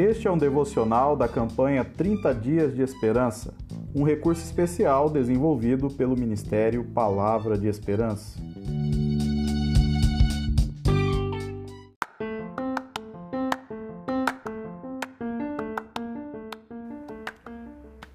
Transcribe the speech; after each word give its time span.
Este 0.00 0.26
é 0.26 0.30
um 0.30 0.38
devocional 0.38 1.14
da 1.14 1.28
campanha 1.28 1.84
30 1.84 2.34
Dias 2.34 2.74
de 2.74 2.80
Esperança, 2.80 3.52
um 3.94 4.02
recurso 4.02 4.42
especial 4.42 5.10
desenvolvido 5.10 5.90
pelo 5.90 6.18
Ministério 6.18 6.82
Palavra 6.82 7.58
de 7.58 7.68
Esperança. 7.68 8.40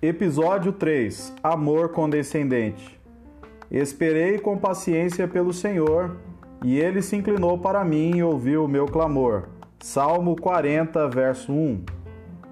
Episódio 0.02 0.72
3 0.72 1.36
Amor 1.44 1.90
Condescendente 1.90 3.00
Esperei 3.70 4.40
com 4.40 4.58
paciência 4.58 5.28
pelo 5.28 5.54
Senhor, 5.54 6.18
e 6.64 6.80
ele 6.80 7.04
se 7.04 7.16
inclinou 7.16 7.60
para 7.60 7.86
mim 7.86 8.18
e 8.18 8.24
ouviu 8.24 8.66
o 8.66 8.68
meu 8.68 8.88
clamor. 8.88 9.55
Salmo 9.86 10.36
40, 10.36 11.08
verso 11.10 11.54
1. 11.54 11.84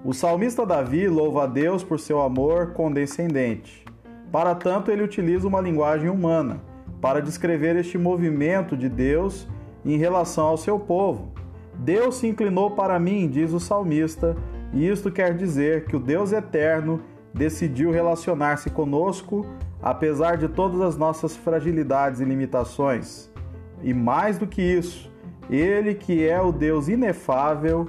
O 0.04 0.14
salmista 0.14 0.64
Davi 0.64 1.08
louva 1.08 1.42
a 1.42 1.46
Deus 1.48 1.82
por 1.82 1.98
seu 1.98 2.22
amor 2.22 2.74
condescendente. 2.74 3.84
Para 4.30 4.54
tanto, 4.54 4.88
ele 4.88 5.02
utiliza 5.02 5.48
uma 5.48 5.60
linguagem 5.60 6.08
humana 6.08 6.60
para 7.00 7.20
descrever 7.20 7.74
este 7.74 7.98
movimento 7.98 8.76
de 8.76 8.88
Deus 8.88 9.48
em 9.84 9.98
relação 9.98 10.46
ao 10.46 10.56
seu 10.56 10.78
povo. 10.78 11.32
Deus 11.74 12.18
se 12.18 12.28
inclinou 12.28 12.70
para 12.70 13.00
mim, 13.00 13.28
diz 13.28 13.52
o 13.52 13.58
salmista, 13.58 14.36
e 14.72 14.88
isto 14.88 15.10
quer 15.10 15.36
dizer 15.36 15.86
que 15.86 15.96
o 15.96 16.00
Deus 16.00 16.30
eterno 16.30 17.02
decidiu 17.34 17.90
relacionar-se 17.90 18.70
conosco, 18.70 19.44
apesar 19.82 20.36
de 20.36 20.46
todas 20.46 20.80
as 20.80 20.96
nossas 20.96 21.36
fragilidades 21.36 22.20
e 22.20 22.24
limitações. 22.24 23.28
E 23.82 23.92
mais 23.92 24.38
do 24.38 24.46
que 24.46 24.62
isso, 24.62 25.12
ele, 25.50 25.94
que 25.94 26.26
é 26.26 26.40
o 26.40 26.52
Deus 26.52 26.88
inefável, 26.88 27.88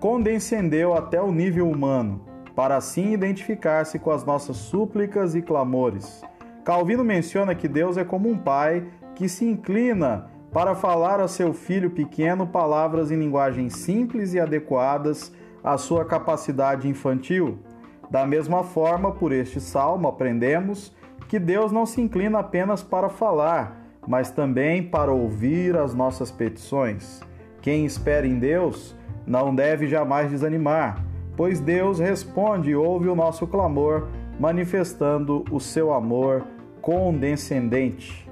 condescendeu 0.00 0.94
até 0.94 1.20
o 1.20 1.32
nível 1.32 1.68
humano, 1.68 2.20
para 2.54 2.76
assim 2.76 3.12
identificar-se 3.12 3.98
com 3.98 4.10
as 4.10 4.24
nossas 4.24 4.56
súplicas 4.56 5.34
e 5.34 5.42
clamores. 5.42 6.22
Calvino 6.64 7.04
menciona 7.04 7.54
que 7.54 7.68
Deus 7.68 7.96
é 7.96 8.04
como 8.04 8.28
um 8.28 8.38
pai 8.38 8.86
que 9.14 9.28
se 9.28 9.44
inclina 9.44 10.30
para 10.52 10.74
falar 10.74 11.20
a 11.20 11.28
seu 11.28 11.52
filho 11.52 11.90
pequeno 11.90 12.46
palavras 12.46 13.10
em 13.10 13.16
linguagem 13.16 13.68
simples 13.68 14.34
e 14.34 14.40
adequadas 14.40 15.32
à 15.62 15.76
sua 15.76 16.04
capacidade 16.04 16.88
infantil. 16.88 17.58
Da 18.10 18.24
mesma 18.24 18.62
forma, 18.62 19.10
por 19.10 19.32
este 19.32 19.60
salmo, 19.60 20.06
aprendemos 20.06 20.94
que 21.28 21.38
Deus 21.38 21.72
não 21.72 21.84
se 21.84 22.00
inclina 22.00 22.38
apenas 22.38 22.82
para 22.82 23.08
falar, 23.08 23.83
mas 24.06 24.30
também 24.30 24.82
para 24.82 25.12
ouvir 25.12 25.76
as 25.76 25.94
nossas 25.94 26.30
petições. 26.30 27.20
Quem 27.60 27.84
espera 27.84 28.26
em 28.26 28.38
Deus 28.38 28.94
não 29.26 29.54
deve 29.54 29.86
jamais 29.86 30.30
desanimar, 30.30 31.04
pois 31.36 31.60
Deus 31.60 31.98
responde 31.98 32.70
e 32.70 32.76
ouve 32.76 33.08
o 33.08 33.16
nosso 33.16 33.46
clamor, 33.46 34.08
manifestando 34.38 35.44
o 35.50 35.58
seu 35.58 35.92
amor 35.92 36.44
condescendente. 36.80 38.24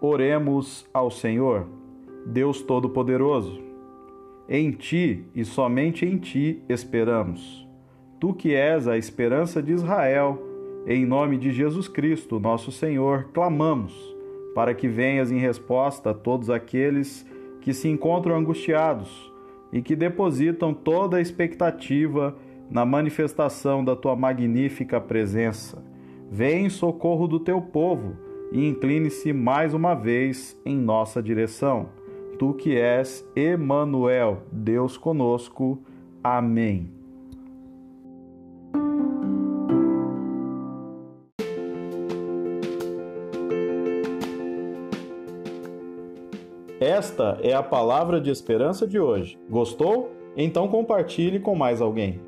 Oremos 0.00 0.86
ao 0.94 1.10
Senhor, 1.10 1.66
Deus 2.24 2.62
Todo-Poderoso. 2.62 3.75
Em 4.48 4.70
Ti 4.70 5.24
e 5.34 5.44
somente 5.44 6.06
em 6.06 6.18
Ti 6.18 6.62
esperamos. 6.68 7.66
Tu 8.20 8.32
que 8.32 8.54
és 8.54 8.86
a 8.86 8.96
esperança 8.96 9.60
de 9.60 9.72
Israel, 9.72 10.40
em 10.86 11.04
nome 11.04 11.36
de 11.36 11.50
Jesus 11.50 11.88
Cristo, 11.88 12.38
nosso 12.38 12.70
Senhor, 12.70 13.30
clamamos 13.34 13.92
para 14.54 14.72
que 14.72 14.86
venhas 14.86 15.32
em 15.32 15.38
resposta 15.38 16.10
a 16.10 16.14
todos 16.14 16.48
aqueles 16.48 17.26
que 17.60 17.74
se 17.74 17.88
encontram 17.88 18.36
angustiados 18.36 19.32
e 19.72 19.82
que 19.82 19.96
depositam 19.96 20.72
toda 20.72 21.16
a 21.16 21.20
expectativa 21.20 22.36
na 22.70 22.84
manifestação 22.84 23.84
da 23.84 23.96
tua 23.96 24.14
magnífica 24.14 25.00
presença. 25.00 25.84
Vem 26.30 26.66
em 26.66 26.70
socorro 26.70 27.26
do 27.26 27.40
teu 27.40 27.60
povo 27.60 28.16
e 28.52 28.64
incline-se 28.64 29.32
mais 29.32 29.74
uma 29.74 29.94
vez 29.94 30.56
em 30.64 30.76
nossa 30.76 31.20
direção. 31.20 31.88
Tu 32.38 32.52
que 32.54 32.76
és 32.76 33.26
Emanuel, 33.34 34.42
Deus 34.52 34.98
conosco. 34.98 35.78
Amém. 36.22 36.90
Esta 46.78 47.38
é 47.42 47.54
a 47.54 47.62
palavra 47.62 48.20
de 48.20 48.30
esperança 48.30 48.86
de 48.86 49.00
hoje. 49.00 49.38
Gostou? 49.48 50.12
Então 50.36 50.68
compartilhe 50.68 51.40
com 51.40 51.54
mais 51.54 51.80
alguém. 51.80 52.20